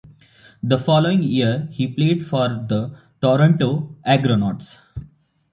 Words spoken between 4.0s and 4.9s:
Argonauts.